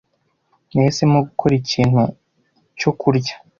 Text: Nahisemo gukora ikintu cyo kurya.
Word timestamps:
Nahisemo 0.73 1.17
gukora 1.27 1.53
ikintu 1.61 2.01
cyo 2.79 2.91
kurya. 2.99 3.35